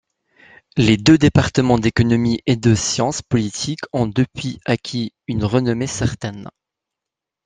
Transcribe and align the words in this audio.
Les 0.77 0.97
deux 0.97 1.19
départements 1.19 1.77
d'économie 1.77 2.41
et 2.47 2.55
de 2.55 2.73
sciences 2.73 3.21
politiques 3.21 3.83
ont 3.93 4.07
depuis 4.07 4.59
acquis 4.65 5.13
une 5.27 5.45
renommée 5.45 5.85
certaine. 5.85 6.49